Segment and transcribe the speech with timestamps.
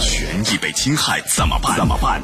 [0.00, 1.76] 权益被侵害怎么办？
[1.76, 2.22] 怎么办？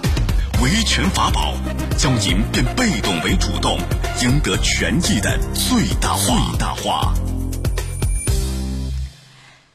[0.62, 1.52] 维权法宝，
[1.98, 3.78] 教您变被动为主动，
[4.22, 6.24] 赢得权益的最大化。
[6.24, 7.14] 最大化。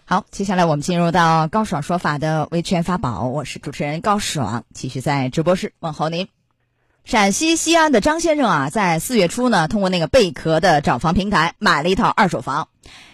[0.05, 6.27] 好，接下来我们进入到高爽说法的维权法宝，我是主持人高爽，继续在直播室问候您。
[7.05, 12.67] 陕西西安的张先生啊，在四月初呢，通过那个贝壳的找房平台买了一套二手房。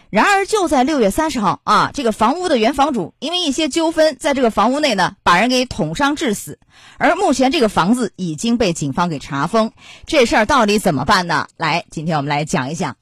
[0.10, 6.60] 然而就在六月三十号啊，这个房屋的原房主因为一些纠纷，在这个房屋内呢，把人给捅伤致死。
[6.98, 9.72] 而目前这个房子已经被警方给查封，
[10.06, 11.48] 这事儿到底怎么办呢？
[11.58, 12.96] 来，今天我们来讲一讲。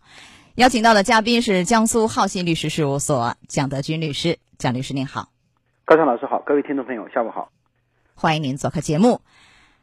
[0.56, 5.30] 邀请到的嘉宾是江苏浩信律师事务所蒋德军律师，蒋律师您好。
[5.84, 7.50] 高强老师好，各位听众朋友下午好，
[8.16, 9.22] 欢迎您做客节目。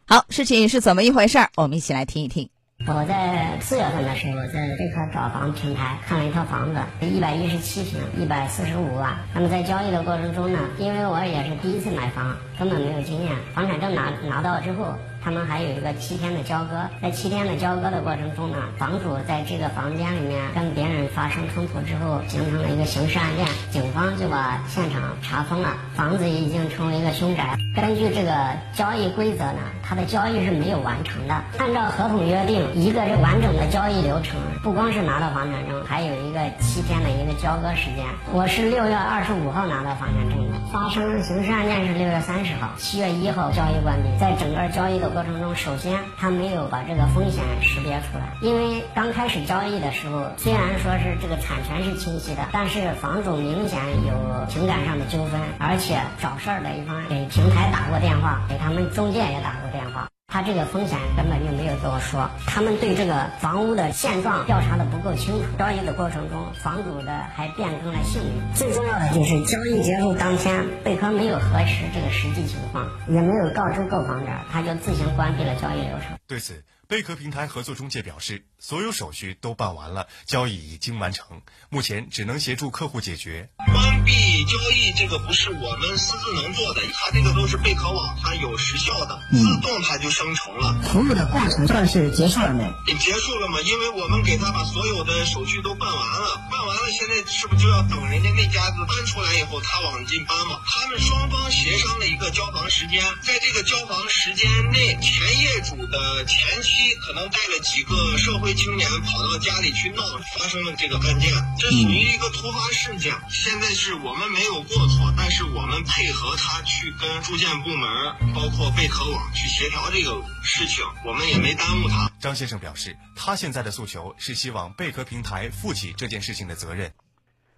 [0.06, 1.50] 好，事情是怎么一回事儿？
[1.56, 2.48] 我们一起来听一听。
[2.84, 9.16] 我在四月份的时候，在贝壳找房平台看了一套房子，一百一十七平，一百四十五万。
[9.32, 14.96] 那么在交易的过程中呢，因为我也是第一次买房，根本没有经验，房产证拿拿到之后。
[15.24, 27.56] 他们还有一个七天的交割，在七天的交割的过程中呢，房主在这个房间里面跟别人发生冲突之后，形成了一个刑事案件，警方就把现场查封了，房子已经成为一个凶宅。
[27.76, 28.34] 根据这个
[28.74, 29.60] 交易规则呢，
[29.92, 31.34] 他的交易是没有完成的。
[31.58, 38.06] 按照合同约定，一个是完整的交易流程，不光是拿到房产证，还有一个七天的一个交割时间。
[38.32, 45.10] 我是六月二十五号拿到房产证的，发生刑事案件是六月三十号，七月一号交易关闭，在整个交易的。
[45.10, 59.81] 过程中，首先他没有把这个风险识别出来，因为刚开始交易的时候，虽然说是这个产权是清晰的，但是房主明显有情感上的纠纷，而且找事儿的一方给平台打过电话，给他们中介也打过电话。
[60.26, 65.44] 他这个风险根本就没有跟我说，他们对这个房屋的现状调查的不够清楚。
[65.58, 68.42] 交易的过程中，房主的还变更了姓名。
[68.54, 76.18] 最重要的就是交易结束当天，贝壳没有核实这个实际情况，也没有告知购房者，他就自行关闭了交易流程。
[76.26, 76.64] 对此。
[76.88, 81.40] 贝壳平台合作中介表示，所有手续都办完了，交易已经完成，
[81.70, 83.48] 目前只能协助客户解决。
[83.56, 84.12] 关闭
[84.44, 90.74] 交易这个不是我们私自能做的，它这个都是贝壳网，它有时效的，自动它就生成了。
[90.82, 92.72] 服务的过程算是结束了没？
[92.98, 93.60] 结束了嘛？
[93.62, 100.60] 因为我们给他把所有的手续都办完了，办完了，现在是不是就要等人家那家子搬出来以后，他往进搬嘛？
[100.64, 106.70] 他们双方协商了一个交房时间，在这个交房时间内，前业主的前妻。
[107.02, 110.02] 可能带了几个社会青年跑到家里去闹，
[110.38, 113.12] 发生了这个案件，这属于一个突发事件。
[113.28, 122.10] 现在是我们没有过错，但是我们配合他去跟住建部门，包括贝壳网去协调这个事情，我们也没耽误他。
[122.18, 126.92] 张先生表示，他现在的诉求是希望贝壳平台负起这件事情的责任。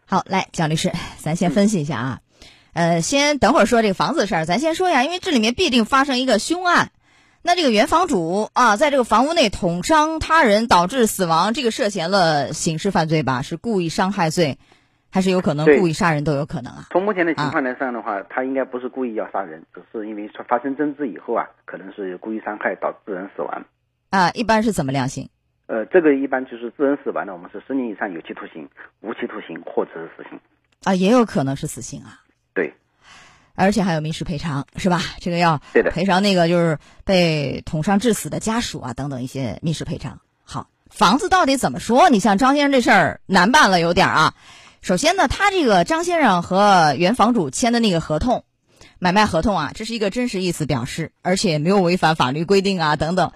[0.06, 0.92] 好，来，蒋律师，
[1.22, 2.20] 咱先分析一下啊，
[2.72, 6.90] 呃，先等会儿说这个房子的事儿，咱先说一下，因为这里面必定发生一个凶案。
[7.42, 13.42] 那这个原房主啊，在这个房屋内捅伤他人导致死亡，这个涉嫌了刑事犯罪吧？
[13.42, 14.58] 是故意伤害罪，
[15.14, 16.88] 还是有可能故意杀人都有可能啊？
[16.90, 23.64] 从目前的情况来上的话，他应该不是故意要杀人，只是因为发生争执以后啊，可能是故意伤害导致人死亡。
[24.10, 25.28] 啊，一般是怎么量刑？
[25.66, 28.68] 呃，这个一般就是致人死亡的，我们是十年以上有期徒刑、
[29.02, 30.40] 无期徒刑或者是死刑。
[30.82, 32.18] 啊，也有可能是死刑啊。
[32.52, 32.74] 对。
[33.54, 34.98] 而且还有民事赔偿，是吧？
[35.20, 35.58] 这个要
[35.92, 40.18] 赔偿那个就是被捅伤致死的家属啊，等等一些民事赔偿。
[40.42, 42.10] 好，房子到底怎么说？
[42.10, 44.34] 你像张先生这事儿难办了，有点啊。
[44.84, 48.44] 首先呢，他这个张先生和原房主签的那个合同，
[48.98, 53.32] 买卖合同啊，这是一个真实意思表示，而且没有违反法律规定啊，等等。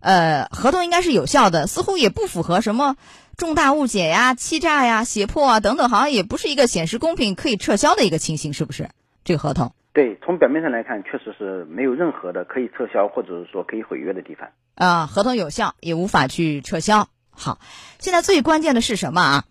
[0.00, 2.96] 呃，合同应该是有效的，似乎也不符合什么
[3.38, 8.90] 重大误解呀、欺诈呀、胁迫啊等等，好像也不是一个显示公平可以撤销的一个情形，是不是？
[9.24, 15.06] 这个合同对，从表面上来看，确实是没有任何的可以撤销或者是说可以毁约的地方啊。
[15.06, 17.08] 合同有效，也无法去撤销。
[17.30, 17.58] 好，
[18.00, 19.44] 现在最关键的是什么啊？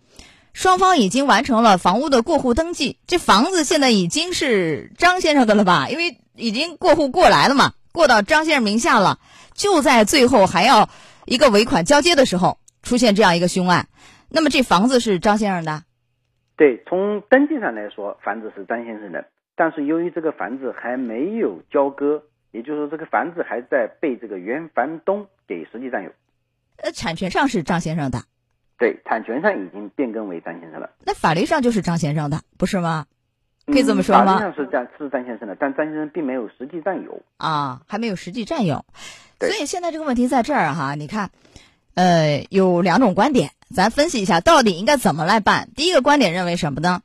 [0.52, 5.88] 双方已经完成了房屋的过户登记，这房子现在已经是张先生的了吧？
[5.88, 9.18] 因为已经过户过来了嘛，过到张先生名下了。
[9.54, 10.88] 就在最后还要
[11.26, 13.88] 一个尾款交接的时候，出现这样一个凶案。
[14.28, 15.82] 那么这房子是张先生的？
[16.56, 19.24] 对，从登记上来说，房子是张先生的。
[19.56, 22.22] 但是由于这个房子还没有交割，
[22.52, 26.10] 也就是说这个房子还在被这个原房东给实际占有。
[26.76, 28.22] 呃，产权上是张先生的。
[28.80, 30.90] 对，产权上已经变更为张先生了。
[31.04, 33.04] 那法律上就是张先生的，不是吗？
[33.66, 34.24] 可以这么说吗？
[34.24, 37.22] 法律上是张是张先生的，但张先生并没有实际占有。
[37.36, 38.86] 啊，还没有实际占有。
[39.38, 41.30] 所以现在这个问题在这儿哈，你看，
[41.94, 45.68] 呃，有两种观点，咱分析一下到底应该怎么来办。
[45.76, 47.02] 第一个观点认为什么呢？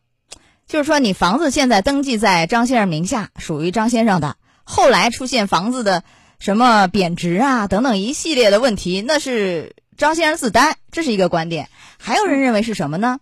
[0.65, 6.03] 就是说你房子现在登记在张先生名下，属于张先生的，后来出现房子的
[6.39, 11.69] 什么贬值啊等等一系列的问题，那是张先生自担，这是一个观点。
[11.97, 13.19] 还有人认为是什么呢？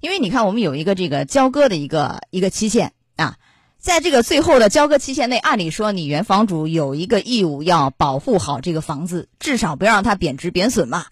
[0.00, 3.36] 因为你看，我们有一个这个交割的一个一个期限啊，
[3.78, 11.06] 在这个最后的交割期限内，按理说你原房主有一个义务要保护好这个房子，至少不要让它贬值贬损嘛。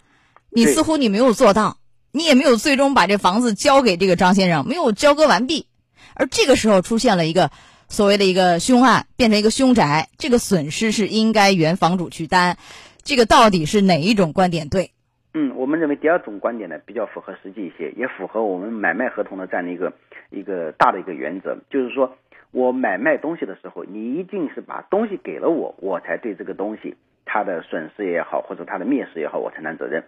[0.48, 1.78] 你似乎你没有做到，
[2.12, 5.66] 你也没有最终把这房子交给这个张先生，没有交割完毕。
[6.14, 7.50] 而这个时候出现了一个
[7.88, 12.58] 所谓的一个凶案，变成一个凶宅，这个损失是应该原房主去担。
[13.04, 14.92] 这个到底是哪一种观点对？
[15.32, 19.92] 嗯，我们认为第二种观点呢比较符合实际一些，也符合我们买卖合同的这样的一个
[20.30, 22.16] 一个大的一个原则，就是说
[22.50, 30.02] 我买卖东西的时候，你一定是把东西给了我，我才对这个东西它的损失也好，或者它的灭失也好，我承担责任。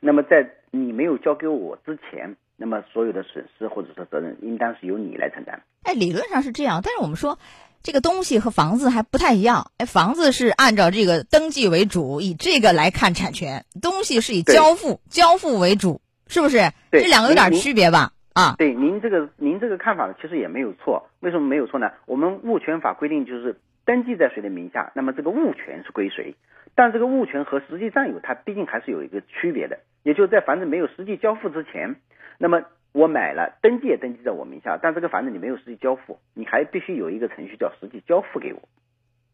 [0.00, 5.62] 那么在你没有交给我之前，那么所有的损失或者说责任，应当是由你来承担。
[5.84, 7.38] 哎，理论上是这样，但是我们说
[7.82, 9.70] 这个东西和房子还不太一样。
[9.78, 16.58] 哎，房子是按照这个登记为主，以这个来看产权；东西是以交付交付为主，是不是？
[16.90, 18.12] 对这两个有点区别吧？
[18.32, 21.08] 啊，对，您这个您这个看法呢，其实也没有错。
[21.20, 21.90] 为什么没有错呢？
[22.06, 26.34] 我们物权法规定就是登记在谁的名下，那么这个物权是归谁。
[26.74, 29.78] 但这个物权和实际占有，它毕竟还是有一个区别的。
[30.02, 31.96] 也就是在房子没有实际交付之前，
[32.36, 32.62] 那么
[32.96, 38.62] 我买了，登记也登记在我名下，但这个房子你没有实际交付，你还必须有一个程序叫实际交付给我。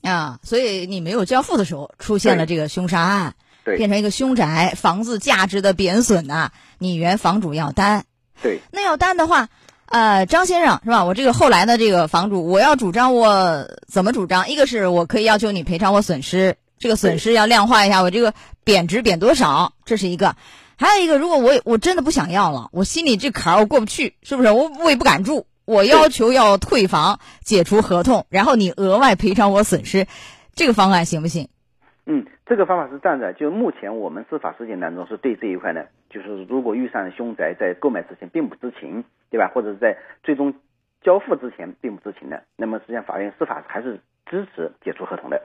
[0.02, 8.04] 啊，所以你没有交付的时候，出现了这个凶杀案，对变成一个凶宅，房子价值的贬损呐、你原房主要担。
[8.42, 9.48] 对，那要担的话，
[9.86, 11.04] 呃，张先生是吧？
[11.04, 14.48] 我这个后来的这个房主，我要主张我怎么主张？
[14.48, 20.34] 一个是我可以要求你赔偿我损失，这个损失要量化一下，我这个贬值贬多少，这是一个。
[20.82, 24.50] 还有一个，如果我我真的不想要了，我心里这坎儿我过不去，是不是？
[24.50, 30.06] 我我也不敢住，我要求要退房、解除合同，然后你额外赔偿我损失，
[30.56, 31.48] 这个方案行不行？
[32.04, 39.52] 嗯，这个方法是这样的，就目前我们司法实践当中是对这一块呢，就是如果遇上凶宅在购买之前并不知情，对吧？
[39.54, 40.52] 或者是在最终
[41.04, 45.40] 交付之前并不知情的，那么实际上法院司法还是支持解除合同的。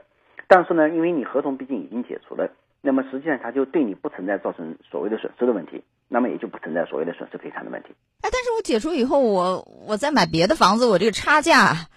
[0.47, 2.49] 但是呢，因为你合同毕竟已经解除了，
[2.87, 7.89] 那么实际上它就对你不存在造成所谓的损失的问题，那么也就不存在所谓的损失赔偿的问题。
[8.21, 11.89] 哎，但是我解除以后，我我再买别的房子，我这个差价，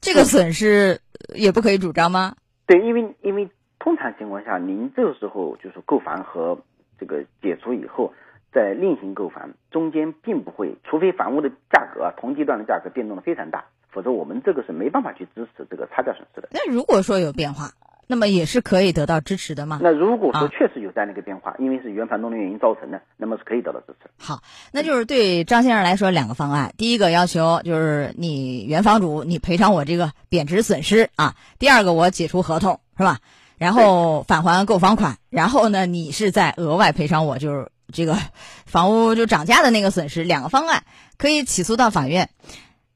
[0.00, 1.02] 这个损失
[1.34, 2.36] 也不可以主张吗？
[2.66, 6.58] 对，因为因为通常情况下，您这个时候就是购房和
[6.98, 8.14] 这个解除以后
[8.50, 16.48] 再另行购房，中间并不会，除非房屋的价格啊同地段的价格变动的非常大，否则我们这个是没办法去支持这个差价损失的。
[16.50, 17.72] 那如果说有变化，
[18.10, 19.78] 那么也是可以得到支持的吗？
[19.80, 24.10] 那如果说啊确实有这样的一个变化，因为是原房东的原因造成的，那么是可以得到支持。
[24.18, 24.42] 好，
[24.72, 26.74] 那就是对张先生来说两个方案。
[26.76, 33.18] 第一个要求就是你原房主你赔偿我这个贬值损失啊，第二个我解除合同是吧？
[33.58, 38.16] 然后返还购房款，然后呢你是在额外赔偿我就是这个
[38.66, 40.82] 房屋就涨价的那个损失，两个方案
[41.16, 42.28] 可以起诉到法院。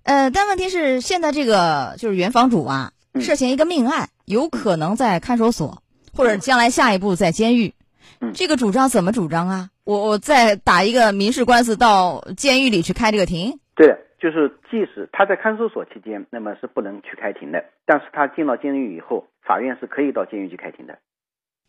[0.02, 5.82] 呃，但问题是现在这个就是原房主啊嗯涉嫌一个命案，有可能在看守所，
[6.12, 7.72] 或者将来下一步在监狱。
[8.20, 9.70] 嗯这个主张怎么主张啊？
[9.84, 20.98] 我我再打一个民事官司到监狱里去开这个庭对的，就是即使他在看守所期间，那么是不能去开庭的，但是他进到监狱以后，法院是可以到监狱去开庭的。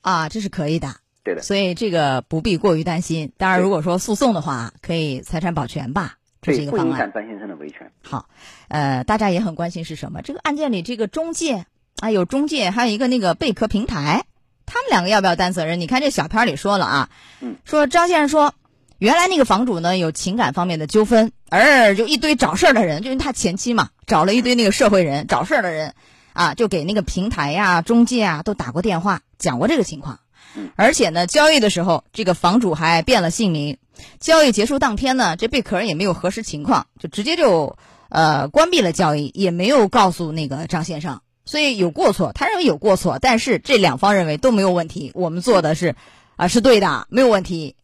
[0.02, 0.88] 啊，这是可以的。
[1.24, 3.34] 对的，所以这个不必过于担心。
[3.38, 6.14] 当然，如果说诉讼的话，可以财产保全吧，
[6.46, 6.98] 这是一个方案。
[6.98, 7.92] 响张先生的维权。
[8.04, 8.28] 好，
[8.68, 10.22] 呃，大家也很关心是什么？
[10.22, 11.66] 这个案件里这个中介
[12.00, 14.26] 啊，有中介，还有一个那个贝壳平台，
[14.66, 15.80] 他们两个要不要担责任？
[15.80, 17.10] 你看这小片儿里说了啊，
[17.42, 18.54] 嗯，说张先生说，
[18.98, 25.94] 原来那个房主呢有情感方面的纠纷，而就一堆找事儿的人，就因为他前妻嘛，找了一堆那个社会人找事儿的人，
[26.34, 30.20] 啊，就给那个平台呀、中介啊都打过电话，讲过这个情况。
[30.58, 33.78] 嗯而且呢，交易的时候，这个房主还变了姓名。
[34.20, 37.78] 交易结束当天呢，这贝壳也没有核实情况，就直接就
[38.10, 45.96] 呃关闭了交易，也没有告诉那个张先生，所以有过错，他认为有过错，但是这两方认为都没有问题，我们做的是
[46.36, 47.76] 啊、是对的，没有问题。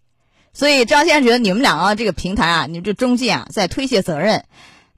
[0.53, 4.43] 所以张先生觉得你们两个这个平台啊，你们这中介啊在推卸责任，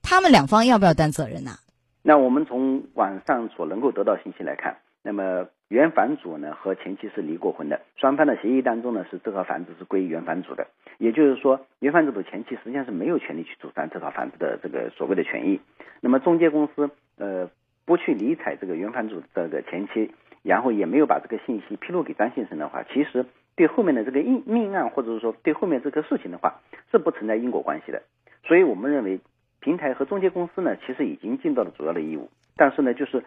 [0.01, 1.59] 他们两方要不要担责任呢？
[2.01, 10.67] 那我们从网上所能够得到信息来看，那么原房主呢和前妻是离过婚的，双方的协议当中呢是这套房子是归原房主的，
[10.99, 15.59] 也就是说原房主的前妻实际上是没有权利去主张这套房子的这个所谓的权益。
[15.99, 17.49] 那么中介公司呃
[17.85, 20.11] 不去理睬这个原房主这个前妻，
[20.43, 23.25] 然后也没有把这个信息披露给张先生的话，其实
[23.55, 26.61] 对后面的这个命命案或者是说对后面这个事情的话
[26.91, 28.03] 是不存在因果关系的。
[28.43, 29.19] 所以我们认为
[29.59, 33.23] 平台和中介公司呢，其实已经尽到了主要的义务，但是呢，就是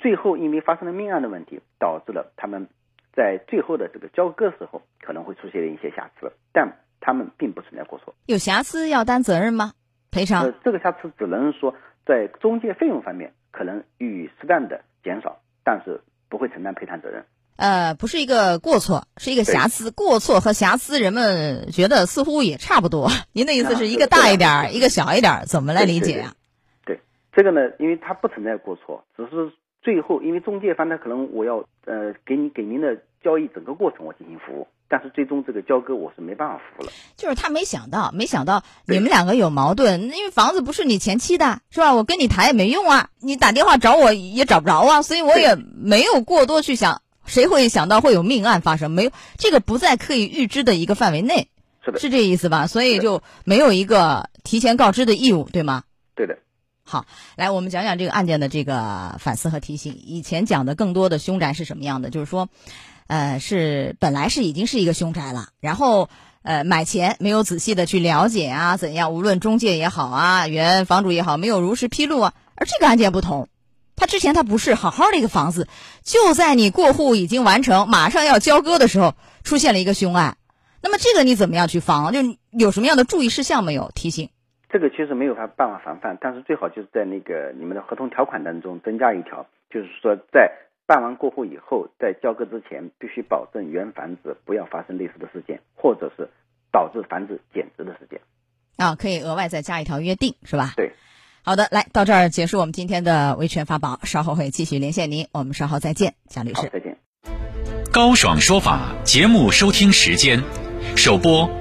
[0.00, 2.68] 最后因为发生了命案的问题，导致了他们
[3.12, 8.14] 在最后的这个交割时候可能会出现一些瑕疵，但他们并不存在过错。
[8.26, 9.72] 有瑕疵要担责任吗？
[10.10, 10.44] 赔偿？
[10.44, 17.24] 呃，这个瑕疵只能说在中介费用方面可能予以适当的减少，但是不会承担赔偿责任。
[17.56, 19.90] 呃，不是一个过错，是一个瑕疵。
[19.90, 23.10] 过错和瑕疵，人们觉得似乎也差不多。
[23.32, 26.32] 您的意思是一个大一点，一个小一点，怎么来理解呀？
[26.86, 26.98] 对
[27.32, 36.92] 这个呢，因为它不存在过错，只是最后因为中介方他可能我要呃给你给您的交易整个过程我进行服务，但是最终这个交割我是没办法服务了。
[37.16, 41.94] 就是他没想到，没想到你们两个有矛盾，因为房子不是你前妻的，是吧？
[41.94, 47.02] 我跟你谈也没用啊，你打电话找我也找不着啊，所以我也没有过多去想。
[47.26, 48.90] 谁会想到会有命案发生？
[48.90, 51.48] 没有，这个不在可以预知的一个范围内，
[51.84, 52.66] 是的，是这意思吧？
[52.66, 55.84] 所以就没有一个提前告知的义务，对吗？
[56.16, 56.38] 对的。
[56.90, 57.06] 好，
[57.36, 59.96] 来我们讲讲这个案件的这个反思和提醒。
[60.04, 62.10] 以前讲的更多的凶宅是什么样的？
[62.10, 62.48] 就是说，
[63.06, 66.08] 呃，是本来是已经是一个凶宅了，然后
[66.42, 69.14] 呃买前没有仔细的去了解啊，怎样？
[69.14, 72.34] 无论中介也好啊，原房主也好，没有如实披露啊。
[72.56, 73.46] 而这个案件不同。
[73.94, 75.68] 他之前他不是好好的一个房子，
[76.02, 80.38] 就在你过户已经完成，马上要交割的时候，出现了一个凶案。
[80.82, 82.12] 那么这个你怎么样去防？
[82.12, 82.18] 就
[82.50, 84.30] 有什么样的注意事项没有提醒？
[84.72, 90.52] 这个其实没有法办法防范，但是最好就是在那个你们的合同条款当中增加一条，就是说在
[90.86, 96.28] 办完过户以后，在交割之前，必须保证原房子不要发生类似的事件，或者是
[96.72, 98.20] 导致房子减值的事件。
[98.76, 100.72] 啊，可以额外再加一条约定，是吧？
[100.76, 100.92] 对。
[101.42, 106.68] 好的，来到这儿结束我们今天的维权法宝，稍后会继续连线您，我们稍后再见，蒋律师。
[106.72, 106.96] 再见。
[107.92, 110.40] 高爽说法节目收听时间：
[110.96, 111.48] 首播